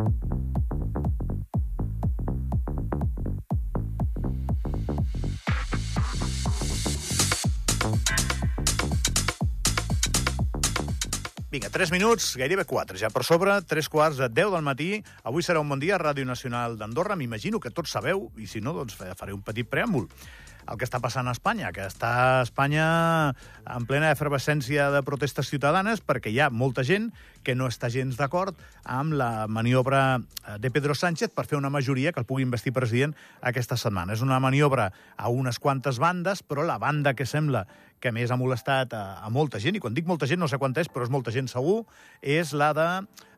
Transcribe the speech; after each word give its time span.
thank 0.00 0.14
you 0.24 0.49
Vinga, 11.50 11.66
3 11.68 11.90
minuts, 11.90 12.36
gairebé 12.38 12.62
4, 12.62 12.94
ja 12.94 13.08
per 13.10 13.24
sobre, 13.26 13.56
3 13.66 13.88
quarts 13.90 14.20
de 14.22 14.28
10 14.30 14.52
del 14.54 14.62
matí. 14.62 14.90
Avui 15.26 15.42
serà 15.42 15.58
un 15.58 15.72
bon 15.72 15.80
dia 15.82 15.96
a 15.96 15.98
Ràdio 15.98 16.22
Nacional 16.22 16.76
d'Andorra. 16.78 17.16
M'imagino 17.18 17.58
que 17.58 17.72
tots 17.74 17.90
sabeu, 17.90 18.28
i 18.38 18.46
si 18.46 18.62
no, 18.62 18.70
doncs 18.76 18.94
faré 18.94 19.34
un 19.34 19.42
petit 19.42 19.66
preàmbul 19.66 20.06
el 20.70 20.78
que 20.78 20.86
està 20.86 21.00
passant 21.02 21.26
a 21.26 21.34
Espanya, 21.34 21.72
que 21.74 21.82
està 21.88 22.10
a 22.38 22.42
Espanya 22.44 22.86
en 23.66 23.86
plena 23.88 24.12
efervescència 24.14 24.90
de 24.94 25.02
protestes 25.02 25.50
ciutadanes 25.50 26.02
perquè 26.04 26.30
hi 26.30 26.38
ha 26.38 26.50
molta 26.50 26.84
gent 26.86 27.10
que 27.42 27.56
no 27.58 27.66
està 27.66 27.90
gens 27.90 28.18
d'acord 28.20 28.54
amb 28.84 29.16
la 29.18 29.48
maniobra 29.48 30.20
de 30.62 30.70
Pedro 30.70 30.94
Sánchez 30.94 31.34
per 31.34 31.48
fer 31.50 31.58
una 31.58 31.72
majoria 31.72 32.12
que 32.12 32.22
el 32.22 32.28
pugui 32.28 32.46
investir 32.46 32.74
president 32.76 33.16
aquesta 33.40 33.78
setmana. 33.80 34.14
És 34.14 34.22
una 34.22 34.38
maniobra 34.38 34.90
a 35.16 35.32
unes 35.32 35.58
quantes 35.58 35.98
bandes, 35.98 36.44
però 36.46 36.62
la 36.66 36.78
banda 36.78 37.16
que 37.18 37.26
sembla 37.26 37.66
que 38.00 38.12
més 38.14 38.30
ha 38.32 38.38
molestat 38.40 38.94
a, 38.96 39.04
a 39.20 39.30
molta 39.32 39.60
gent, 39.62 39.76
i 39.76 39.82
quan 39.82 39.96
dic 39.96 40.08
molta 40.08 40.28
gent 40.30 40.40
no 40.40 40.48
sé 40.48 40.58
quanta 40.58 40.82
és, 40.82 40.88
però 40.92 41.06
és 41.06 41.12
molta 41.12 41.34
gent 41.34 41.50
segur, 41.52 41.82
és 42.20 42.54
la 42.56 42.70
de 42.76 42.88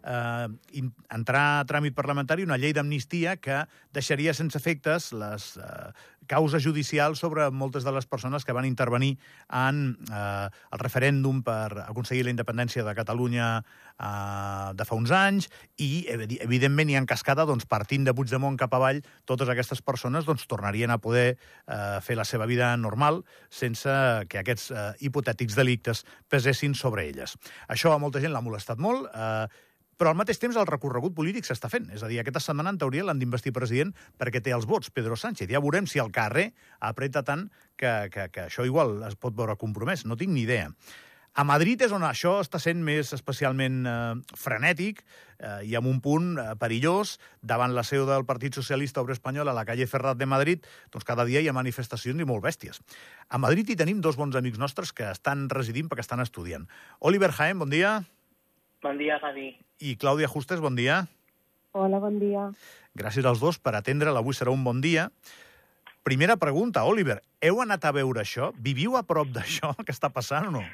eh, 0.07 0.83
entrar 1.15 1.45
a 1.59 1.67
tràmit 1.69 1.97
parlamentari 1.99 2.47
una 2.47 2.59
llei 2.61 2.75
d'amnistia 2.77 3.37
que 3.43 3.63
deixaria 3.95 4.35
sense 4.35 4.59
efectes 4.59 5.11
les 5.13 5.53
eh, 5.59 5.91
causes 6.29 6.63
judicials 6.63 7.19
sobre 7.19 7.49
moltes 7.51 7.85
de 7.85 7.93
les 7.93 8.07
persones 8.07 8.45
que 8.45 8.55
van 8.55 8.67
intervenir 8.69 9.17
en 9.49 9.97
eh, 10.11 10.49
el 10.49 10.83
referèndum 10.83 11.43
per 11.47 11.85
aconseguir 11.87 12.27
la 12.27 12.35
independència 12.35 12.85
de 12.85 12.95
Catalunya 12.95 13.49
eh, 13.59 14.69
de 14.79 14.87
fa 14.89 14.99
uns 14.99 15.13
anys 15.17 15.49
i, 15.77 16.07
evidentment, 16.13 16.93
i 16.93 16.99
en 17.01 17.09
cascada, 17.09 17.47
doncs, 17.49 17.67
partint 17.67 18.07
de 18.07 18.15
Puigdemont 18.15 18.59
cap 18.61 18.75
avall, 18.79 19.03
totes 19.29 19.51
aquestes 19.53 19.83
persones 19.83 20.29
doncs, 20.29 20.47
tornarien 20.51 20.93
a 20.93 21.01
poder 21.03 21.35
eh, 21.35 21.99
fer 22.05 22.19
la 22.19 22.29
seva 22.29 22.47
vida 22.51 22.73
normal 22.77 23.23
sense 23.51 23.91
que 24.29 24.43
aquests 24.43 24.71
eh, 24.71 24.87
hipotètics 25.07 25.59
delictes 25.59 26.07
pesessin 26.29 26.75
sobre 26.79 27.09
elles. 27.11 27.37
Això 27.69 27.93
a 27.93 28.01
molta 28.03 28.23
gent 28.23 28.35
l'ha 28.35 28.45
molestat 28.45 28.81
molt, 28.83 29.09
eh, 29.13 29.71
però 30.03 30.11
al 30.11 30.19
mateix 30.19 30.41
temps 30.43 30.57
el 30.59 30.67
recorregut 30.67 31.15
polític 31.15 31.47
s'està 31.47 31.69
fent. 31.71 31.85
És 31.95 32.03
a 32.03 32.09
dir, 32.11 32.17
aquesta 32.19 32.41
setmana 32.43 32.73
en 32.75 32.79
teoria 32.83 33.05
l'han 33.07 33.21
d'investir 33.23 33.53
president 33.55 33.93
perquè 34.19 34.41
té 34.43 34.51
els 34.51 34.65
vots, 34.67 34.91
Pedro 34.91 35.15
Sánchez. 35.15 35.47
Ja 35.47 35.61
veurem 35.63 35.87
si 35.87 36.01
el 36.03 36.11
carrer 36.11 36.49
apreta 36.83 37.23
tant 37.23 37.45
que, 37.79 37.93
que, 38.11 38.25
que 38.35 38.49
això 38.49 38.67
igual 38.67 38.97
es 39.07 39.15
pot 39.15 39.37
veure 39.39 39.55
compromès. 39.61 40.03
No 40.03 40.17
tinc 40.19 40.35
ni 40.35 40.43
idea. 40.43 40.73
A 41.39 41.45
Madrid 41.47 41.85
és 41.87 41.95
on 41.95 42.03
això 42.03 42.33
està 42.43 42.59
sent 42.59 42.83
més 42.83 43.13
especialment 43.15 43.77
eh, 43.87 43.95
frenètic 44.37 45.05
eh, 45.05 45.63
i 45.71 45.77
amb 45.79 45.93
un 45.93 46.01
punt 46.03 46.33
eh, 46.35 46.49
perillós 46.59 47.15
davant 47.39 47.71
la 47.71 47.85
seu 47.87 48.03
del 48.11 48.27
Partit 48.27 48.59
Socialista 48.59 49.05
Obrer 49.07 49.15
Espanyol 49.15 49.49
a 49.49 49.55
la 49.55 49.65
calle 49.65 49.87
Ferrat 49.87 50.19
de 50.19 50.27
Madrid, 50.27 50.67
doncs 50.91 51.07
cada 51.07 51.25
dia 51.31 51.41
hi 51.41 51.47
ha 51.47 51.55
manifestacions 51.55 52.19
i 52.19 52.27
molt 52.27 52.43
bèsties. 52.43 52.83
A 53.31 53.39
Madrid 53.39 53.71
hi 53.71 53.79
tenim 53.79 54.03
dos 54.03 54.19
bons 54.19 54.35
amics 54.35 54.59
nostres 54.59 54.91
que 54.91 55.07
estan 55.15 55.47
residint 55.47 55.87
perquè 55.87 56.03
estan 56.03 56.27
estudiant. 56.27 56.67
Oliver 56.99 57.31
Jaén, 57.39 57.63
bon 57.63 57.71
dia. 57.71 58.01
Bon 58.01 58.03
dia, 58.03 58.22
Gavi. 58.83 59.49
I 59.81 59.97
Clàudia 59.97 60.29
Justes, 60.29 60.61
bon 60.61 60.75
dia. 60.75 61.07
Hola, 61.73 61.99
bon 62.01 62.19
dia. 62.19 62.51
Gràcies 62.95 63.25
als 63.25 63.41
dos 63.41 63.59
per 63.59 63.75
atendre'l. 63.75 64.17
Avui 64.17 64.35
serà 64.35 64.51
un 64.51 64.65
bon 64.65 64.81
dia. 64.81 65.11
Primera 66.03 66.37
pregunta, 66.37 66.85
Oliver. 66.85 67.21
Heu 67.41 67.63
anat 67.63 67.85
a 67.85 67.93
veure 67.93 68.21
això? 68.21 68.53
Viviu 68.59 68.97
a 68.97 69.05
prop 69.07 69.29
d'això 69.29 69.73
que 69.87 69.95
està 69.95 70.11
passant 70.11 70.49
o 70.49 70.53
no? 70.59 70.65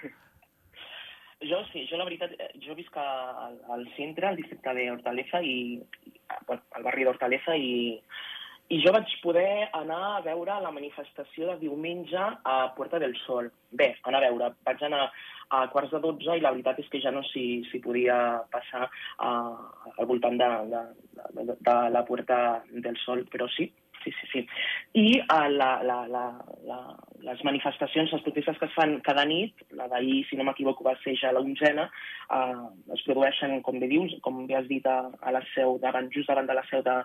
Jo 1.45 1.61
sí, 1.71 1.85
jo 1.87 1.97
la 2.01 2.05
veritat, 2.09 2.33
eh, 2.35 2.51
jo 2.65 2.75
visc 2.75 2.97
al, 2.99 3.61
al 3.71 3.85
centre, 3.95 4.27
al 4.27 4.37
districte 4.41 4.73
d'Hortaleza, 4.75 5.39
i, 5.39 5.79
al 6.35 6.83
barri 6.83 7.05
d'Hortaleza, 7.07 7.55
i, 7.55 8.01
i 8.75 8.81
jo 8.83 8.91
vaig 8.91 9.13
poder 9.23 9.69
anar 9.79 10.17
a 10.17 10.25
veure 10.25 10.59
la 10.65 10.73
manifestació 10.75 11.53
de 11.53 11.61
diumenge 11.61 12.25
a 12.43 12.57
Puerta 12.75 12.99
del 12.99 13.15
Sol. 13.23 13.53
Bé, 13.71 13.93
anar 14.03 14.19
a 14.19 14.27
veure, 14.27 14.51
vaig 14.67 14.83
anar 14.83 15.05
a 15.51 15.67
quarts 15.73 15.93
de 15.95 16.01
dotze 16.05 16.37
i 16.37 16.45
la 16.45 16.53
veritat 16.53 16.79
és 16.83 16.89
que 16.93 17.01
ja 17.03 17.13
no 17.15 17.23
s'hi 17.31 17.65
si 17.71 17.81
podia 17.85 18.17
passar 18.53 18.87
uh, 18.87 19.93
al 19.97 20.09
voltant 20.09 20.39
de, 20.41 20.49
de, 20.73 20.83
de, 21.37 21.59
de 21.69 21.77
la 21.95 22.05
Puerta 22.05 22.63
del 22.69 22.99
Sol, 23.05 23.25
però 23.33 23.49
sí, 23.55 23.71
sí, 24.03 24.13
sí, 24.21 24.29
sí. 24.33 24.43
I 25.01 25.07
uh, 25.23 25.49
la, 25.55 25.71
la, 25.89 25.99
la, 26.11 26.25
la, 26.69 26.79
les 27.25 27.43
manifestacions, 27.49 28.13
les 28.13 28.25
protestes 28.27 28.61
que 28.61 28.69
es 28.69 28.77
fan 28.77 28.99
cada 29.07 29.25
nit, 29.29 29.65
la 29.79 29.89
d'ahir, 29.89 30.21
si 30.29 30.37
no 30.37 30.47
m'equivoco, 30.49 30.85
va 30.85 30.97
ser 31.03 31.17
ja 31.21 31.33
la 31.33 31.45
onzena, 31.45 31.89
uh, 32.29 32.69
es 32.95 33.05
produeixen, 33.09 33.61
com 33.65 33.81
bé 33.81 33.91
dius, 33.91 34.17
com 34.25 34.45
bé 34.47 34.59
has 34.61 34.69
dit, 34.71 34.87
a, 34.87 35.09
a 35.21 35.35
la 35.35 35.45
seu, 35.55 35.79
davant, 35.83 36.13
just 36.15 36.29
davant 36.29 36.49
de 36.49 36.59
la 36.61 36.67
seu 36.71 36.85
de, 36.85 36.99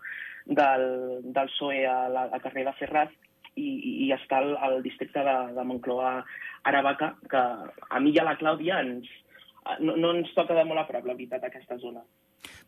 del, 0.59 0.89
del 1.23 1.53
PSOE 1.55 1.85
a 1.87 2.01
la 2.11 2.27
a 2.33 2.43
carrer 2.43 2.67
de 2.67 2.75
Ferraz, 2.79 3.13
i, 3.59 3.69
i 4.07 4.11
està 4.15 4.39
al, 4.41 4.55
al 4.57 4.81
districte 4.85 5.23
de, 5.25 5.35
de 5.55 5.65
Moncloa 5.67 6.15
Aravaca, 6.69 7.13
que 7.29 7.43
a 7.89 8.01
mi 8.01 8.13
i 8.13 8.19
a 8.19 8.27
la 8.27 8.37
Clàudia 8.39 8.81
ens, 8.83 9.09
no, 9.79 9.95
no 9.97 10.13
ens 10.17 10.33
toca 10.37 10.57
de 10.57 10.65
molt 10.67 10.83
a 10.83 10.87
prop, 10.89 11.05
la 11.05 11.15
veritat, 11.15 11.45
aquesta 11.47 11.77
zona. 11.81 12.03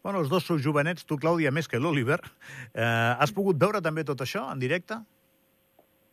Bueno, 0.04 0.22
els 0.22 0.30
dos 0.30 0.46
sou 0.46 0.60
jovenets, 0.62 1.06
tu, 1.08 1.18
Clàudia, 1.22 1.52
més 1.52 1.68
que 1.68 1.82
l'Oliver. 1.82 2.20
Eh, 2.74 2.86
has 2.86 3.34
pogut 3.36 3.60
veure 3.60 3.82
també 3.84 4.06
tot 4.08 4.22
això 4.22 4.46
en 4.52 4.62
directe? 4.62 5.00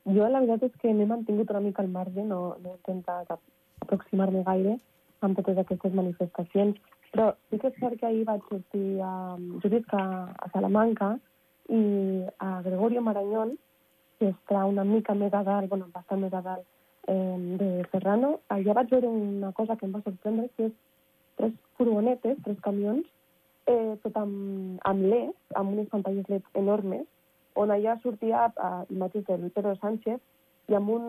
Jo 0.09 0.27
la 0.27 0.41
veritat 0.43 0.71
és 0.71 0.79
que 0.83 0.95
m'he 0.95 1.07
mantingut 1.07 1.51
una 1.53 1.63
mica 1.63 1.83
al 1.85 1.91
marge, 1.93 2.25
no, 2.27 2.57
no 2.63 2.73
he 2.73 2.79
intentat 2.79 3.37
aproximar-me 3.85 4.43
gaire 4.47 4.79
amb 5.23 5.39
totes 5.39 5.61
aquestes 5.61 5.95
manifestacions, 5.95 6.79
però 7.13 7.29
sí 7.51 7.59
que 7.61 7.71
és 7.71 7.77
cert 7.79 8.01
que 8.01 8.09
ahir 8.09 8.25
vaig 8.27 8.49
sortir 8.49 8.87
a... 9.05 9.13
Jo 9.63 9.71
a, 9.99 10.03
a 10.47 10.49
Salamanca 10.55 11.13
i 11.69 11.83
a 12.43 12.51
Gregorio 12.65 13.03
Marañón, 13.05 13.55
que 14.23 14.31
està 14.31 14.63
una 14.71 14.85
mica 14.87 15.15
més 15.19 15.35
a 15.35 15.43
dalt, 15.43 15.69
bueno, 15.71 15.89
bastant 15.91 16.21
més 16.23 16.35
a 16.39 16.43
dalt 16.45 16.63
eh, 17.11 17.57
de 17.59 17.71
Serrano, 17.91 18.37
allà 18.55 18.77
vaig 18.79 18.93
veure 18.95 19.11
una 19.11 19.51
cosa 19.57 19.75
que 19.77 19.89
em 19.89 19.97
va 19.97 20.03
sorprendre, 20.05 20.47
que 20.57 20.69
és 20.69 20.77
tres 21.41 21.57
furgonetes, 21.79 22.39
tres 22.45 22.61
camions, 22.63 23.09
eh, 23.67 23.97
tot 24.05 24.21
amb, 24.21 24.79
amb 24.87 25.09
LED, 25.11 25.35
amb 25.59 25.75
unes 25.75 25.91
pantalles 25.91 26.31
LED 26.31 26.47
enormes, 26.63 27.03
on 27.59 27.75
allà 27.75 27.97
sortia 28.05 28.47
eh, 28.53 28.71
imatges 28.95 29.27
del 29.27 29.51
Pedro 29.51 29.75
Sánchez 29.81 30.23
i 30.71 30.79
amb 30.79 30.95
un 30.95 31.05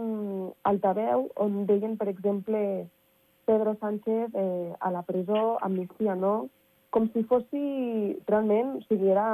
altaveu 0.71 1.29
on 1.45 1.67
deien, 1.69 1.93
per 2.01 2.09
exemple, 2.09 2.63
Pedro 3.45 3.75
Sánchez 3.77 4.33
eh, 4.33 4.73
a 4.79 4.89
la 4.95 5.05
presó, 5.05 5.59
amnistia 5.61 6.17
no, 6.17 6.47
com 6.93 7.07
si 7.09 7.23
fossi 7.25 7.63
realment, 8.29 8.75
o 8.77 8.83
sigui, 8.85 9.09
era 9.09 9.25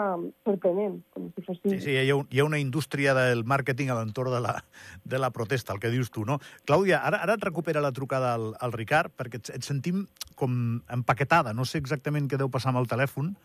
sorprenent. 0.48 1.02
Com 1.16 1.28
si 1.36 1.44
fossi... 1.44 1.74
Sí, 1.74 1.82
sí, 1.84 1.98
hi 1.98 2.08
ha, 2.14 2.16
hi 2.24 2.40
ha 2.40 2.48
una 2.48 2.62
indústria 2.62 3.14
del 3.18 3.44
màrqueting 3.44 3.92
a 3.92 3.98
l'entorn 4.00 4.32
de, 4.32 4.40
la, 4.46 4.56
de 5.04 5.20
la 5.20 5.32
protesta, 5.36 5.76
el 5.76 5.84
que 5.84 5.92
dius 5.92 6.14
tu, 6.16 6.24
no? 6.28 6.40
Clàudia, 6.70 7.02
ara, 7.04 7.20
ara 7.28 7.36
et 7.36 7.44
recupera 7.44 7.84
la 7.84 7.92
trucada 7.96 8.32
al, 8.38 8.54
al 8.64 8.76
Ricard, 8.76 9.12
perquè 9.20 9.42
et, 9.44 9.52
et 9.60 9.68
sentim 9.68 10.06
com 10.40 10.80
empaquetada, 10.88 11.52
no 11.54 11.68
sé 11.68 11.84
exactament 11.84 12.32
què 12.32 12.40
deu 12.40 12.52
passar 12.54 12.72
amb 12.74 12.84
el 12.84 12.92
telèfon, 12.92 13.36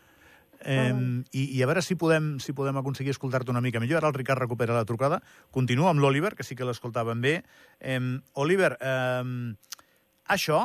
Eh, 0.65 0.93
i, 1.35 1.41
I 1.59 1.59
a 1.61 1.67
veure 1.69 1.81
si 1.83 1.97
podem, 1.99 2.37
si 2.41 2.53
podem 2.55 2.77
aconseguir 2.79 3.11
escoltar-te 3.11 3.51
una 3.51 3.61
mica 3.61 3.81
millor. 3.83 3.99
Ara 3.99 4.09
el 4.09 4.15
Ricard 4.15 4.41
recupera 4.41 4.73
la 4.73 4.85
trucada. 4.87 5.19
Continua 5.53 5.91
amb 5.91 6.01
l'Oliver, 6.01 6.31
que 6.33 6.47
sí 6.47 6.55
que 6.55 6.65
l'escoltaven 6.65 7.21
bé. 7.21 7.35
Eh, 7.83 7.99
Oliver, 8.41 8.71
eh, 8.79 9.53
això 10.31 10.61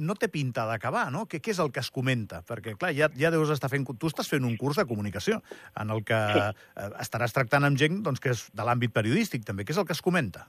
no 0.00 0.16
té 0.18 0.30
pinta 0.32 0.66
d'acabar, 0.68 1.08
no? 1.14 1.26
Què, 1.30 1.42
què 1.44 1.52
és 1.54 1.60
el 1.62 1.72
que 1.74 1.82
es 1.84 1.90
comenta? 1.94 2.42
Perquè, 2.46 2.76
clar, 2.80 2.92
ja, 2.96 3.10
ja 3.20 3.32
deus 3.34 3.52
estar 3.54 3.70
fent... 3.72 3.86
Tu 3.90 4.10
estàs 4.10 4.30
fent 4.30 4.46
un 4.48 4.56
curs 4.60 4.80
de 4.80 4.86
comunicació 4.88 5.40
en 5.80 5.92
el 5.94 6.02
que 6.08 6.18
sí. 6.34 6.46
Eh, 6.80 6.88
estaràs 7.04 7.36
tractant 7.36 7.68
amb 7.68 7.78
gent 7.80 8.00
doncs, 8.06 8.22
que 8.22 8.34
és 8.34 8.48
de 8.56 8.66
l'àmbit 8.66 8.94
periodístic, 8.96 9.44
també. 9.46 9.68
Què 9.68 9.76
és 9.76 9.82
el 9.82 9.88
que 9.88 9.96
es 9.96 10.04
comenta? 10.04 10.48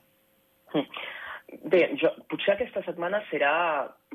Bé, 1.71 1.81
jo, 1.99 2.09
potser 2.31 2.53
aquesta 2.53 2.81
setmana 2.85 3.19
serà 3.27 3.51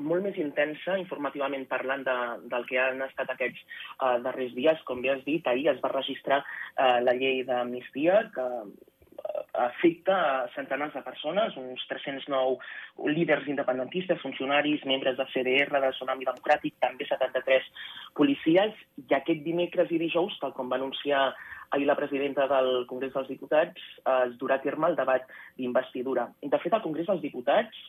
molt 0.01 0.25
més 0.25 0.37
intensa 0.41 0.95
informativament 0.97 1.67
parlant 1.69 2.03
de, 2.05 2.15
del 2.49 2.65
que 2.69 2.79
han 2.81 3.03
estat 3.05 3.29
aquests 3.33 3.61
uh, 3.61 4.17
darrers 4.25 4.55
dies. 4.57 4.81
Com 4.89 5.03
bé 5.05 5.13
has 5.13 5.23
dit, 5.25 5.45
ahir 5.45 5.69
es 5.71 5.81
va 5.83 5.93
registrar 5.93 6.41
uh, 6.41 6.97
la 7.05 7.13
llei 7.17 7.43
d'amnistia, 7.45 8.23
que 8.33 8.47
afecta 9.57 10.47
centenars 10.55 10.93
de 10.93 11.01
persones, 11.01 11.55
uns 11.57 11.83
309 11.89 12.57
líders 13.13 13.47
independentistes, 13.47 14.21
funcionaris, 14.21 14.85
membres 14.85 15.17
de 15.17 15.25
CDR, 15.33 15.81
de 15.81 15.91
Tsunami 15.95 16.27
Democràtic, 16.29 16.77
també 16.83 17.07
73 17.09 17.69
policies, 18.17 18.73
i 19.03 19.13
aquest 19.17 19.43
dimecres 19.45 19.91
i 19.91 20.01
dijous, 20.01 20.37
tal 20.41 20.53
com 20.57 20.69
va 20.69 20.79
anunciar 20.79 21.31
ahir 21.71 21.87
la 21.87 21.97
presidenta 21.99 22.47
del 22.47 22.85
Congrés 22.87 23.13
dels 23.13 23.27
Diputats, 23.27 23.89
es 24.13 24.37
durà 24.39 24.55
a 24.57 24.63
terme 24.63 24.87
el 24.87 24.95
debat 24.95 25.25
d'investidura. 25.57 26.29
De 26.41 26.61
fet, 26.63 26.73
al 26.73 26.85
Congrés 26.85 27.09
dels 27.09 27.25
Diputats 27.25 27.81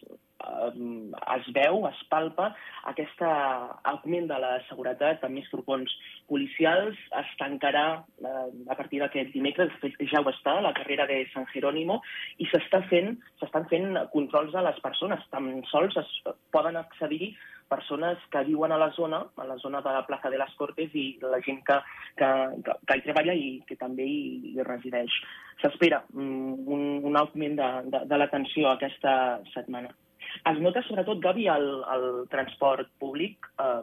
es 1.37 1.51
veu, 1.57 1.83
es 1.89 2.01
palpa 2.13 2.51
aquest 2.91 3.21
augment 3.25 4.29
de 4.31 4.39
la 4.43 4.53
seguretat 4.69 5.25
amb 5.27 5.39
més 5.39 5.51
grupons 5.53 5.93
policials. 6.31 6.97
Es 7.21 7.35
tancarà 7.41 7.85
eh, 7.99 8.47
a 8.69 8.79
partir 8.79 9.03
d'aquest 9.03 9.35
dimecres, 9.35 9.75
de 9.83 9.93
ja 10.11 10.23
ho 10.23 10.33
està, 10.33 10.59
la 10.65 10.75
carrera 10.77 11.09
de 11.11 11.21
San 11.35 11.47
Jerónimo, 11.53 12.01
i 12.39 12.49
s'està 12.53 12.83
fent, 12.89 13.15
s'estan 13.41 13.69
fent 13.73 13.95
controls 14.15 14.57
a 14.57 14.65
les 14.69 14.81
persones. 14.85 15.25
Tan 15.33 15.51
sols 15.73 15.97
es 16.01 16.17
poden 16.55 16.81
accedir 16.81 17.35
persones 17.69 18.19
que 18.33 18.43
viuen 18.45 18.73
a 18.73 18.79
la 18.81 18.91
zona, 18.97 19.21
a 19.37 19.45
la 19.45 19.59
zona 19.61 19.83
de 19.85 19.93
la 19.93 20.07
plaça 20.07 20.31
de 20.31 20.39
les 20.41 20.55
Cortes, 20.57 20.95
i 20.97 21.19
la 21.21 21.41
gent 21.45 21.61
que, 21.67 21.77
que, 22.17 22.31
que, 22.65 22.77
que 22.89 22.97
hi 22.97 23.05
treballa 23.05 23.37
i 23.37 23.49
que 23.69 23.77
també 23.77 24.09
hi, 24.09 24.55
hi 24.55 24.67
resideix. 24.67 25.21
S'espera 25.63 26.03
mm, 26.15 26.67
un, 26.67 26.85
un 27.05 27.21
augment 27.21 27.59
de, 27.61 27.71
de, 27.93 28.05
de 28.09 28.21
l'atenció 28.21 28.73
aquesta 28.73 29.15
setmana. 29.53 29.93
Es 30.47 30.61
nota 30.63 30.83
sobretot, 30.87 31.21
Gavi, 31.25 31.49
el, 31.51 31.69
el 31.95 32.07
transport 32.31 32.91
públic, 33.01 33.49
eh, 33.59 33.83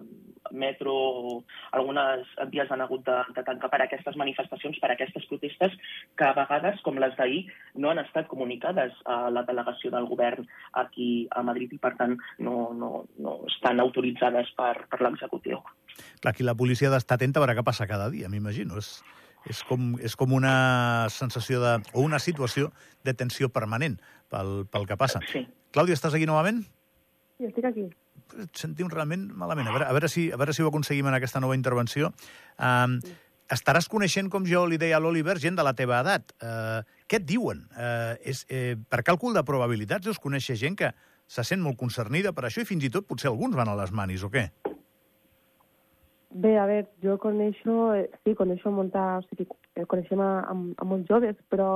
metro, 0.52 1.44
algunes 1.72 2.28
vies 2.52 2.72
han 2.72 2.84
hagut 2.86 3.06
de, 3.08 3.18
de 3.36 3.44
tancar 3.48 3.70
per 3.74 3.82
aquestes 3.84 4.18
manifestacions, 4.20 4.78
per 4.82 4.92
aquestes 4.94 5.26
protestes, 5.30 5.74
que 6.18 6.28
a 6.28 6.36
vegades, 6.38 6.80
com 6.86 7.00
les 7.02 7.16
d'ahir, 7.18 7.46
no 7.76 7.92
han 7.92 8.02
estat 8.04 8.30
comunicades 8.32 8.94
a 9.10 9.30
la 9.34 9.46
delegació 9.48 9.92
del 9.94 10.08
govern 10.12 10.48
aquí 10.74 11.28
a 11.32 11.44
Madrid 11.44 11.76
i, 11.76 11.82
per 11.82 11.96
tant, 12.00 12.16
no, 12.40 12.70
no, 12.78 12.92
no 13.20 13.40
estan 13.50 13.82
autoritzades 13.84 14.52
per, 14.58 14.88
per 14.92 15.02
l'executiu. 15.04 15.62
Clar, 16.22 16.34
aquí 16.34 16.46
la 16.46 16.56
policia 16.58 16.90
ha 16.90 16.96
d'estar 16.96 17.20
atenta 17.20 17.40
a 17.42 17.46
veure 17.46 17.58
què 17.58 17.66
passa 17.66 17.90
cada 17.90 18.10
dia, 18.14 18.30
m'imagino. 18.32 18.80
És, 18.82 19.00
és, 19.50 19.62
com, 19.68 19.94
és 20.04 20.16
com 20.20 20.34
una 20.36 21.08
sensació 21.14 21.62
de... 21.64 21.78
o 21.94 22.06
una 22.06 22.20
situació 22.20 22.72
de 23.06 23.14
tensió 23.14 23.50
permanent 23.54 24.00
pel, 24.32 24.66
pel 24.72 24.90
que 24.90 24.98
passa. 25.00 25.22
Sí. 25.32 25.46
Clàudia, 25.76 25.98
estàs 25.98 26.16
aquí 26.16 26.24
novament? 26.30 26.62
Sí, 27.36 27.50
estic 27.50 27.66
aquí. 27.68 27.90
Et 28.40 28.60
sentim 28.62 28.88
realment 28.92 29.28
malament. 29.36 29.68
A 29.68 29.74
veure, 29.76 29.88
a 29.92 29.96
veure, 29.98 30.10
si, 30.12 30.30
a 30.32 30.40
veure 30.40 30.54
si 30.56 30.64
ho 30.64 30.70
aconseguim 30.72 31.10
en 31.12 31.18
aquesta 31.18 31.42
nova 31.44 31.58
intervenció. 31.58 32.14
Um, 32.56 32.96
estaràs 33.52 33.90
coneixent, 33.92 34.30
com 34.32 34.48
jo 34.48 34.64
li 34.72 34.80
deia 34.80 34.96
a 34.96 35.02
l'Oliver, 35.04 35.36
gent 35.44 35.60
de 35.60 35.66
la 35.68 35.76
teva 35.76 36.00
edat. 36.00 36.32
Uh, 36.40 36.80
què 37.12 37.20
et 37.20 37.28
diuen? 37.28 37.66
Uh, 37.76 38.16
és, 38.24 38.46
uh, 38.48 38.80
per 38.88 39.04
càlcul 39.04 39.36
de 39.36 39.44
probabilitats, 39.44 40.08
deus 40.08 40.22
conèixer 40.24 40.56
gent 40.64 40.80
que 40.80 40.94
se 41.28 41.44
sent 41.44 41.60
molt 41.60 41.76
concernida 41.82 42.32
per 42.32 42.48
això 42.48 42.64
i 42.64 42.70
fins 42.70 42.88
i 42.88 42.94
tot 42.94 43.08
potser 43.10 43.28
alguns 43.34 43.60
van 43.60 43.68
a 43.68 43.76
les 43.76 43.92
manis, 43.92 44.24
o 44.24 44.32
què? 44.32 44.48
Bé, 46.36 46.56
a 46.56 46.66
veure, 46.72 46.88
jo 47.04 47.20
coneixo, 47.20 47.94
eh, 48.00 48.08
sí, 48.24 48.32
coneixo 48.36 48.72
molta, 48.72 49.20
o 49.20 49.28
sigui, 49.28 49.48
eh, 49.76 49.84
coneixem 49.92 50.24
a, 50.24 50.32
a, 50.48 50.56
a 50.56 50.88
molts 50.88 51.08
joves, 51.12 51.36
però 51.52 51.70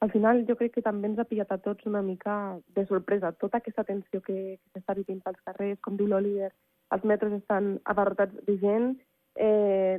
al 0.00 0.10
final 0.12 0.44
jo 0.48 0.56
crec 0.56 0.74
que 0.74 0.84
també 0.84 1.08
ens 1.08 1.18
ha 1.18 1.28
pillat 1.28 1.52
a 1.52 1.60
tots 1.62 1.86
una 1.88 2.02
mica 2.04 2.58
de 2.76 2.84
sorpresa. 2.86 3.32
Tota 3.32 3.62
aquesta 3.62 3.84
tensió 3.84 4.20
que, 4.20 4.56
que 4.56 4.74
s'està 4.74 4.96
vivint 4.98 5.22
pels 5.24 5.40
carrers, 5.46 5.80
com 5.84 5.96
diu 5.96 6.08
l'Oliver, 6.10 6.50
els 6.94 7.06
metres 7.08 7.32
estan 7.38 7.76
abarrotats 7.84 8.36
de 8.46 8.58
gent, 8.62 8.92
eh, 9.36 9.98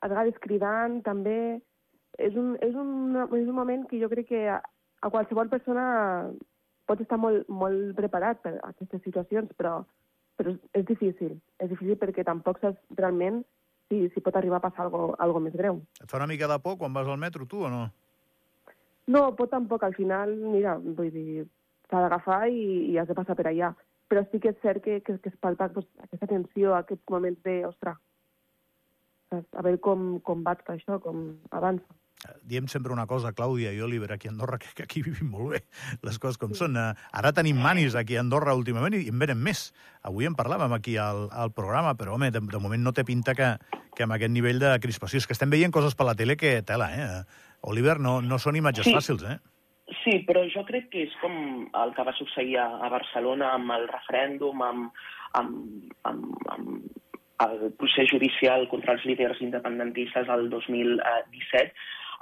a 0.00 0.08
vegades 0.08 0.38
cridant, 0.46 1.02
també... 1.06 1.60
És 2.20 2.34
un, 2.36 2.52
és, 2.60 2.74
un, 2.76 3.14
és 3.32 3.46
un 3.48 3.54
moment 3.56 3.86
que 3.88 3.96
jo 4.00 4.08
crec 4.10 4.26
que 4.28 4.40
a, 4.52 4.58
a 5.00 5.08
qualsevol 5.08 5.48
persona 5.48 5.84
pot 6.90 7.00
estar 7.00 7.16
molt, 7.22 7.46
molt 7.48 7.94
preparat 7.96 8.42
per 8.44 8.56
a 8.58 8.72
aquestes 8.74 9.00
situacions, 9.06 9.48
però, 9.56 9.78
però 10.36 10.52
és, 10.74 10.84
difícil. 10.90 11.38
És 11.62 11.70
difícil 11.70 11.96
perquè 11.96 12.26
tampoc 12.26 12.60
saps 12.60 12.98
realment 12.98 13.40
si, 13.88 14.02
si 14.12 14.20
pot 14.20 14.36
arribar 14.36 14.58
a 14.58 14.66
passar 14.66 14.84
algo, 14.84 15.14
algo 15.22 15.40
més 15.40 15.56
greu. 15.56 15.80
Et 16.02 16.10
fa 16.10 16.20
una 16.20 16.28
mica 16.28 16.50
de 16.50 16.58
por 16.60 16.76
quan 16.82 16.92
vas 16.92 17.08
al 17.08 17.22
metro, 17.22 17.46
tu, 17.48 17.62
o 17.64 17.72
no? 17.72 17.86
No, 19.08 19.30
pot 19.36 19.50
tampoc. 19.50 19.84
Al 19.86 19.94
final, 19.94 20.34
mira, 20.52 20.76
vull 20.78 21.10
dir, 21.14 21.46
s'ha 21.90 22.02
d'agafar 22.04 22.44
i, 22.50 22.92
i 22.92 22.98
has 22.98 23.08
de 23.08 23.16
passar 23.16 23.36
per 23.38 23.48
allà. 23.50 23.72
Però 24.10 24.24
sí 24.26 24.40
que 24.42 24.50
és 24.50 24.60
cert 24.62 24.82
que, 24.82 25.00
que, 25.06 25.16
que 25.22 25.30
es 25.30 25.40
palpa 25.40 25.68
pues, 25.70 25.86
aquesta 26.02 26.26
tensió, 26.30 26.74
aquests 26.74 27.06
moments 27.10 27.40
de, 27.46 27.60
ostres, 27.68 27.98
a 29.30 29.62
veure 29.62 29.78
com, 29.78 30.06
com 30.26 30.44
va 30.46 30.56
tot 30.58 30.72
això, 30.74 30.98
com 31.02 31.26
avança. 31.54 32.00
Eh, 32.20 32.34
diem 32.52 32.66
sempre 32.68 32.92
una 32.92 33.06
cosa, 33.08 33.32
Clàudia 33.32 33.70
i 33.72 33.80
Oliver, 33.80 34.10
aquí 34.12 34.28
a 34.28 34.32
Andorra, 34.32 34.58
que, 34.58 34.72
que 34.76 34.84
aquí 34.84 35.02
vivim 35.06 35.30
molt 35.32 35.54
bé, 35.54 35.60
les 36.04 36.18
coses 36.20 36.36
com 36.40 36.52
són. 36.58 36.76
Uh, 36.76 36.90
ara 37.16 37.32
tenim 37.36 37.60
manis 37.62 37.96
aquí 37.96 38.18
a 38.18 38.24
Andorra 38.24 38.56
últimament 38.58 38.98
i 38.98 39.06
en 39.12 39.22
venen 39.22 39.40
més. 39.40 39.70
Avui 40.02 40.28
en 40.28 40.36
parlàvem 40.36 40.74
aquí 40.76 40.98
al, 41.00 41.28
al 41.30 41.54
programa, 41.56 41.94
però, 41.96 42.18
home, 42.18 42.32
de, 42.34 42.42
de 42.42 42.62
moment 42.62 42.82
no 42.84 42.92
té 42.96 43.06
pinta 43.08 43.36
que, 43.38 43.54
que 43.96 44.04
amb 44.04 44.18
aquest 44.18 44.34
nivell 44.34 44.60
de 44.60 44.74
crispació... 44.82 45.22
És 45.22 45.30
que 45.30 45.36
estem 45.36 45.52
veient 45.52 45.72
coses 45.72 45.96
per 45.96 46.08
la 46.10 46.16
tele 46.18 46.36
que 46.40 46.58
tela, 46.66 46.90
eh? 46.92 47.08
Oliver, 47.62 47.98
no, 48.00 48.20
no 48.22 48.38
són 48.38 48.56
imatges 48.56 48.86
Sí. 48.86 48.94
fàcils, 48.94 49.24
eh? 49.28 49.38
Sí, 50.04 50.20
però 50.26 50.44
jo 50.48 50.62
crec 50.64 50.88
que 50.92 51.02
és 51.02 51.14
com 51.20 51.34
el 51.74 51.94
que 51.96 52.04
va 52.06 52.14
succeir 52.14 52.56
a, 52.62 52.66
a 52.86 52.88
Barcelona 52.92 53.54
amb 53.56 53.72
el 53.74 53.88
referèndum, 53.90 54.62
amb, 54.62 55.00
amb, 55.34 55.94
amb, 56.08 56.50
amb 56.54 57.00
el 57.46 57.72
procés 57.80 58.10
judicial 58.12 58.68
contra 58.68 58.94
els 58.94 59.04
líders 59.08 59.40
independentistes 59.42 60.28
el 60.28 60.48
2017. 60.52 61.72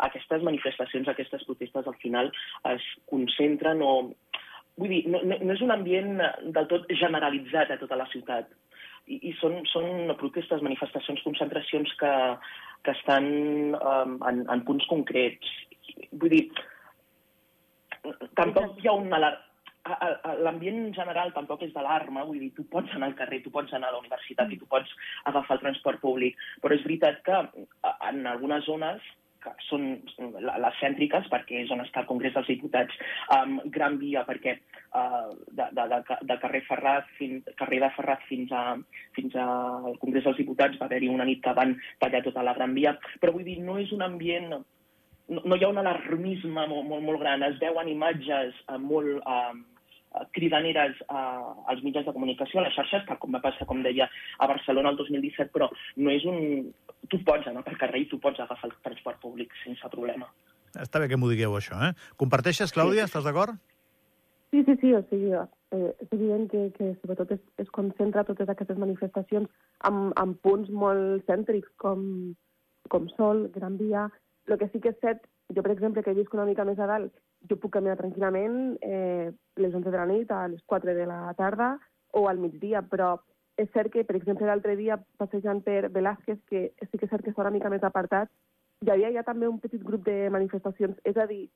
Aquestes 0.07 0.43
manifestacions, 0.47 1.09
aquestes 1.11 1.45
protestes, 1.45 1.87
al 1.87 1.99
final 2.03 2.33
es 2.73 2.87
concentren 3.11 3.83
o... 3.83 4.15
Vull 4.79 4.93
dir, 4.95 5.03
no, 5.11 5.21
no, 5.27 5.37
no 5.43 5.55
és 5.57 5.63
un 5.65 5.75
ambient 5.75 6.21
del 6.55 6.69
tot 6.71 6.87
generalitzat 7.01 7.73
a 7.75 7.79
tota 7.81 7.97
la 7.99 8.07
ciutat. 8.13 8.47
I, 9.11 9.19
i 9.27 9.33
són, 9.41 9.59
són 9.67 10.13
protestes, 10.21 10.63
manifestacions, 10.63 11.25
concentracions 11.27 11.91
que, 11.99 12.13
que 12.85 12.93
estan 12.95 13.27
um, 13.75 14.17
en, 14.29 14.45
en 14.51 14.65
punts 14.67 14.87
concrets. 14.91 15.51
Vull 16.13 16.31
dir, 16.35 16.45
tampoc 18.39 18.79
hi 18.83 18.89
ha 18.89 18.97
un 18.97 19.13
alar... 19.13 19.35
a- 19.89 19.99
a- 20.05 20.17
a- 20.31 20.35
L'ambient 20.45 20.91
general 20.97 21.31
tampoc 21.33 21.63
és 21.65 21.73
d'alarma, 21.73 22.25
vull 22.29 22.41
dir, 22.43 22.51
tu 22.57 22.65
pots 22.69 22.93
anar 22.97 23.09
al 23.11 23.17
carrer, 23.19 23.41
tu 23.45 23.51
pots 23.55 23.73
anar 23.73 23.89
a 23.89 23.97
la 23.97 24.03
universitat 24.03 24.51
i 24.53 24.59
tu 24.61 24.67
pots 24.69 24.91
agafar 25.31 25.57
el 25.57 25.63
transport 25.63 26.01
públic, 26.03 26.37
però 26.61 26.77
és 26.77 26.85
veritat 26.85 27.23
que 27.25 27.39
en 28.11 28.27
algunes 28.27 28.67
zones 28.69 29.01
que 29.57 29.67
són 29.69 29.87
les 30.39 30.81
cèntriques, 30.83 31.29
perquè 31.33 31.63
és 31.65 31.73
on 31.75 31.83
està 31.85 32.05
el 32.05 32.11
Congrés 32.11 32.35
dels 32.37 32.51
Diputats, 32.51 32.97
um, 33.37 33.59
Gran 33.75 33.99
Via, 34.03 34.25
perquè 34.29 34.57
uh, 34.59 35.35
de, 35.51 35.69
de, 35.79 35.87
de, 35.95 36.19
de 36.31 36.39
carrer 36.43 36.63
Ferrat 36.69 37.13
fins, 37.19 37.47
carrer 37.61 37.83
de 37.85 37.93
Ferrat 37.97 38.25
fins, 38.31 38.53
a, 38.53 38.65
fins 39.17 39.37
al 39.39 39.99
Congrés 40.03 40.27
dels 40.27 40.41
Diputats 40.41 40.81
va 40.81 40.89
haver-hi 40.89 41.13
una 41.13 41.29
nit 41.29 41.43
que 41.45 41.57
van 41.57 41.77
tallar 42.03 42.25
tota 42.27 42.45
la 42.47 42.57
Gran 42.59 42.75
Via, 42.77 42.97
però 43.23 43.35
vull 43.37 43.47
dir, 43.47 43.61
no 43.65 43.79
és 43.81 43.95
un 43.95 44.05
ambient 44.07 44.53
no, 45.29 45.43
no 45.45 45.57
hi 45.57 45.65
ha 45.65 45.73
un 45.73 45.81
alarmisme 45.81 46.67
molt, 46.71 46.87
molt, 46.89 47.05
molt 47.05 47.21
gran. 47.21 47.45
Es 47.47 47.59
veuen 47.61 47.91
imatges 47.93 48.57
eh, 48.65 48.79
molt 48.81 49.21
eh, 49.21 49.59
cridaneres 50.37 50.99
eh, 51.05 51.71
als 51.73 51.83
mitjans 51.85 52.07
de 52.09 52.15
comunicació, 52.17 52.61
a 52.61 52.67
les 52.67 52.77
xarxes, 52.77 53.07
tal 53.09 53.21
com 53.23 53.35
va 53.35 53.43
passar, 53.45 53.67
com 53.69 53.83
deia, 53.85 54.09
a 54.39 54.51
Barcelona 54.51 54.93
el 54.95 55.01
2017, 55.01 55.53
però 55.55 55.71
no 55.97 56.15
és 56.15 56.27
un... 56.29 56.69
Tu 57.09 57.21
pots 57.25 57.47
anar 57.47 57.63
pel 57.65 57.79
carrer 57.79 58.03
i 58.03 58.09
tu 58.11 58.19
pots 58.21 58.41
agafar 58.43 58.69
el 58.69 58.75
transport 58.85 59.21
públic 59.23 59.55
sense 59.63 59.89
problema. 59.93 60.27
Està 60.77 61.01
bé 61.01 61.09
que 61.09 61.17
m'ho 61.17 61.31
digueu, 61.31 61.55
això, 61.57 61.79
eh? 61.87 61.93
Comparteixes, 62.21 62.75
Clàudia? 62.75 63.07
Estàs 63.09 63.25
d'acord? 63.25 63.57
Sí, 64.51 64.65
sí, 64.65 64.75
sí, 64.81 64.93
o 64.97 65.01
sigui, 65.09 65.33
eh, 65.37 65.91
és 66.03 66.13
evident 66.17 66.47
que, 66.51 66.63
que 66.77 66.93
sobretot 67.01 67.35
es, 67.37 67.41
es 67.61 67.71
concentra 67.77 68.25
totes 68.29 68.49
aquestes 68.49 68.79
manifestacions 68.81 69.49
en, 69.89 69.99
en 70.17 70.35
punts 70.45 70.71
molt 70.73 71.25
cèntrics 71.29 71.71
com, 71.85 72.03
com 72.93 73.11
Sol, 73.17 73.49
Gran 73.57 73.79
Via... 73.81 74.09
El 74.49 74.57
que 74.57 74.65
sí 74.73 74.79
que 74.81 74.89
és 74.95 75.01
cert, 75.05 75.27
jo, 75.55 75.63
per 75.63 75.73
exemple, 75.73 76.03
que 76.05 76.15
visc 76.17 76.35
una 76.35 76.47
mica 76.49 76.67
més 76.69 76.79
a 76.79 76.89
dalt, 76.91 77.15
jo 77.49 77.57
puc 77.61 77.73
caminar 77.77 77.97
tranquil·lament 78.01 78.77
eh, 78.83 79.31
les 79.57 79.75
11 79.75 79.91
de 79.91 79.97
la 79.97 80.07
nit, 80.11 80.31
a 80.31 80.47
les 80.53 80.63
4 80.67 80.95
de 80.95 81.07
la 81.09 81.33
tarda 81.39 81.77
o 82.13 82.27
al 82.29 82.41
migdia, 82.43 82.83
però 82.83 83.17
és 83.59 83.71
cert 83.75 83.91
que, 83.93 84.05
per 84.07 84.17
exemple, 84.17 84.47
l'altre 84.47 84.77
dia, 84.79 84.99
passejant 85.19 85.63
per 85.67 85.89
Velázquez, 85.95 86.39
que 86.47 86.69
sí 86.91 86.99
que 86.99 87.07
és 87.07 87.11
cert 87.11 87.25
que 87.25 87.33
està 87.33 87.43
una 87.43 87.55
mica 87.55 87.71
més 87.73 87.83
apartat, 87.83 88.31
hi 88.85 88.93
havia 88.93 89.11
ja 89.17 89.25
també 89.27 89.49
un 89.51 89.59
petit 89.59 89.83
grup 89.83 90.05
de 90.07 90.29
manifestacions. 90.31 91.01
És 91.05 91.17
a 91.19 91.27
dir, 91.27 91.49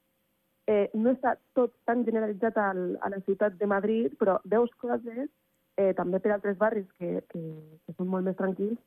eh, 0.67 0.89
no 0.95 1.13
està 1.13 1.37
tot 1.55 1.75
tan 1.87 2.03
generalitzat 2.09 2.59
al, 2.59 2.83
a 3.01 3.13
la 3.13 3.21
ciutat 3.27 3.59
de 3.61 3.71
Madrid, 3.71 4.17
però 4.19 4.41
veus 4.45 4.73
coses 4.83 5.29
eh, 5.77 5.93
també 5.99 6.19
per 6.19 6.35
altres 6.35 6.59
barris 6.59 6.89
que, 6.99 7.23
que, 7.31 7.43
que 7.87 7.97
són 7.97 8.11
molt 8.11 8.27
més 8.27 8.39
tranquils, 8.41 8.79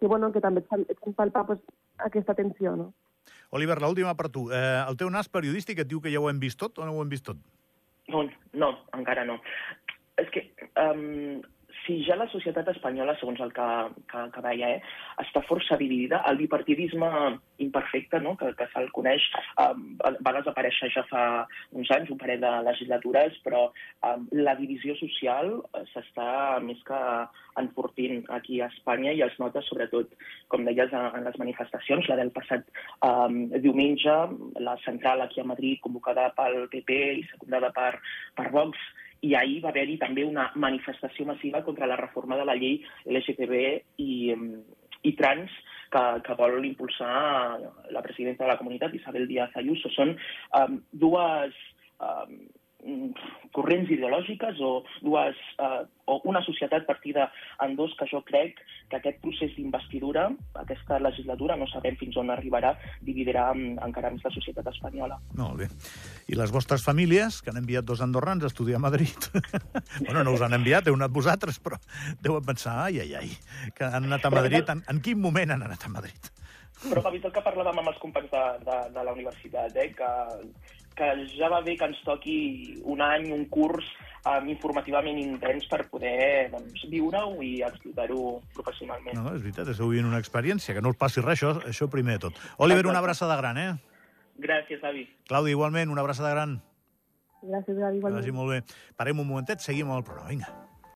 que, 0.00 0.08
bueno, 0.10 0.32
que 0.32 0.42
també 0.44 0.64
et 0.64 0.70
fan, 0.72 0.84
et 0.90 0.98
fan 1.02 1.14
palpar 1.16 1.46
pues, 1.46 1.62
aquesta 2.08 2.34
tensió, 2.34 2.74
no? 2.76 2.92
Oliver, 3.56 3.80
l'última 3.82 4.14
per 4.18 4.30
tu. 4.32 4.46
Eh, 4.52 4.82
el 4.84 4.98
teu 5.00 5.10
nas 5.12 5.30
periodístic 5.32 5.82
et 5.82 5.90
diu 5.90 6.02
que 6.04 6.12
ja 6.12 6.22
ho 6.22 6.30
hem 6.30 6.40
vist 6.42 6.60
tot 6.60 6.78
o 6.78 6.86
no 6.86 6.96
ho 6.96 7.04
hem 7.04 7.12
vist 7.12 7.26
tot? 7.28 7.40
No, 8.12 8.22
no, 8.54 8.70
encara 8.94 9.24
no. 9.26 9.40
És 10.20 10.28
que 10.32 10.46
um, 10.80 11.40
si 11.86 12.00
ja 12.06 12.16
la 12.18 12.26
societat 12.32 12.68
espanyola, 12.72 13.14
segons 13.20 13.40
el 13.44 13.52
que, 13.56 13.66
que, 14.10 14.22
que 14.34 14.42
veia, 14.44 14.72
eh, 14.76 14.82
està 15.22 15.42
força 15.46 15.78
dividida, 15.80 16.22
el 16.30 16.40
bipartidisme 16.40 17.10
imperfecte, 17.62 18.20
no?, 18.20 18.34
que, 18.40 18.50
que 18.58 18.66
se'l 18.72 18.90
coneix, 18.96 19.24
um, 19.62 19.94
va 20.02 20.34
desaparèixer 20.36 20.90
ja 20.94 21.06
fa 21.10 21.24
uns 21.72 21.90
anys, 21.94 22.10
un 22.12 22.20
parell 22.20 22.42
de 22.42 22.52
legislatures, 22.66 23.38
però 23.46 23.66
um, 24.10 24.26
la 24.36 24.56
divisió 24.58 24.96
social 25.00 25.54
eh, 25.72 25.84
s'està 25.94 26.58
més 26.64 26.82
que 26.86 27.00
enfortint 27.56 28.26
aquí 28.36 28.60
a 28.60 28.68
Espanya 28.68 29.14
i 29.16 29.22
es 29.24 29.38
nota 29.40 29.62
sobretot, 29.64 30.12
com 30.52 30.66
deies, 30.68 30.92
en, 30.92 31.24
les 31.24 31.40
manifestacions, 31.40 32.10
la 32.10 32.18
del 32.20 32.34
passat 32.34 32.66
um, 33.06 33.46
diumenge, 33.62 34.18
la 34.60 34.76
central 34.84 35.24
aquí 35.24 35.40
a 35.40 35.48
Madrid 35.48 35.80
convocada 35.84 36.28
pel 36.36 36.66
PP 36.72 37.00
i 37.22 37.26
secundada 37.30 37.72
per, 37.76 37.94
per 38.36 38.50
Vox, 38.52 38.80
i 39.22 39.34
ahir 39.34 39.60
va 39.64 39.70
haver-hi 39.72 39.96
també 40.00 40.24
una 40.24 40.50
manifestació 40.54 41.26
massiva 41.28 41.62
contra 41.64 41.88
la 41.88 41.96
reforma 42.00 42.36
de 42.36 42.44
la 42.48 42.56
llei 42.58 42.80
LGTB 43.06 43.62
i, 44.02 44.10
em, 44.34 44.50
i 45.02 45.14
trans 45.18 45.52
que, 45.92 46.04
que 46.26 46.36
vol 46.38 46.64
impulsar 46.66 47.14
la 47.94 48.02
presidenta 48.02 48.44
de 48.44 48.50
la 48.52 48.58
comunitat, 48.60 48.94
Isabel 48.94 49.26
Díaz 49.30 49.54
Ayuso. 49.56 49.90
Són 49.94 50.16
um, 50.58 50.80
dues 50.92 51.56
um, 52.00 52.36
mm, 52.36 52.46
corrents 53.56 53.90
ideològiques 53.90 54.60
o, 54.62 54.70
dues, 55.02 55.38
eh, 55.62 55.82
o 56.06 56.18
una 56.30 56.42
societat 56.44 56.86
partida 56.86 57.28
en 57.64 57.76
dos 57.78 57.94
que 57.98 58.08
jo 58.10 58.22
crec 58.26 58.60
que 58.90 58.98
aquest 58.98 59.18
procés 59.22 59.54
d'investidura, 59.56 60.28
aquesta 60.62 61.00
legislatura, 61.02 61.56
no 61.58 61.66
sabem 61.70 61.96
fins 61.98 62.16
on 62.20 62.30
arribarà, 62.30 62.74
dividirà 63.02 63.48
mm, 63.54 63.80
encara 63.86 64.12
més 64.14 64.24
la 64.26 64.34
societat 64.34 64.70
espanyola. 64.70 65.18
Molt 65.38 65.62
bé. 65.62 65.70
I 66.30 66.38
les 66.38 66.54
vostres 66.54 66.84
famílies, 66.86 67.40
que 67.42 67.52
han 67.52 67.60
enviat 67.62 67.86
dos 67.88 68.04
andorrans 68.04 68.44
a 68.44 68.52
estudiar 68.52 68.80
a 68.80 68.86
Madrid? 68.86 69.30
bueno, 70.06 70.22
no 70.22 70.36
us 70.36 70.46
han 70.46 70.56
enviat, 70.58 70.86
heu 70.86 70.98
anat 70.98 71.14
vosaltres, 71.14 71.58
però 71.62 71.80
deuen 72.22 72.46
pensar, 72.46 72.78
ai, 72.86 73.02
ai, 73.02 73.12
ai, 73.22 73.70
que 73.74 73.86
han 73.86 74.06
anat 74.06 74.26
a 74.28 74.34
Madrid. 74.34 74.74
En, 74.76 74.84
en 74.92 75.02
quin 75.02 75.20
moment 75.20 75.56
han 75.56 75.66
anat 75.66 75.88
a 75.88 75.92
Madrid? 75.92 76.32
Però, 76.76 77.00
Pavi, 77.00 77.22
el 77.24 77.32
que 77.32 77.42
parlàvem 77.42 77.78
amb 77.80 77.88
els 77.88 78.00
companys 78.02 78.28
de, 78.30 78.42
de, 78.66 78.76
de 78.92 79.04
la 79.06 79.14
universitat, 79.16 79.76
eh, 79.80 79.88
que, 79.96 80.10
que 80.96 81.08
ja 81.36 81.50
va 81.52 81.62
bé 81.64 81.76
que 81.76 81.88
ens 81.90 81.98
toqui 82.06 82.36
un 82.84 83.02
any, 83.04 83.28
un 83.34 83.44
curs 83.52 83.88
um, 84.26 84.48
informativament 84.52 85.18
intens 85.20 85.66
per 85.70 85.82
poder 85.92 86.48
doncs, 86.54 86.86
viure-ho 86.92 87.36
i 87.44 87.60
explotar-ho 87.66 88.38
professionalment. 88.56 89.18
No, 89.18 89.34
és 89.36 89.42
veritat, 89.44 89.68
esteu 89.72 89.92
vivint 89.92 90.08
una 90.08 90.22
experiència, 90.22 90.74
que 90.76 90.84
no 90.84 90.94
us 90.94 91.00
passi 91.00 91.24
res, 91.24 91.36
això, 91.38 91.56
això 91.68 91.90
primer 91.92 92.18
de 92.18 92.28
tot. 92.28 92.40
Oliver, 92.58 92.86
una 92.88 93.04
abraçada 93.04 93.36
gran, 93.40 93.60
eh? 93.60 93.74
Gràcies, 94.40 94.82
avi. 94.84 95.06
Claudi, 95.28 95.52
igualment, 95.56 95.92
una 95.92 96.04
abraçada 96.04 96.32
gran. 96.34 96.58
Gràcies, 97.46 97.76
Gavi. 97.78 98.00
Que 98.02 98.16
vagi 98.18 98.32
molt 98.34 98.54
bé. 98.54 98.62
Parem 98.98 99.20
un 99.22 99.28
momentet, 99.28 99.62
seguim 99.64 99.90
amb 99.90 100.00
el 100.00 100.08
programa. 100.08 100.32
Vinga. 100.32 100.65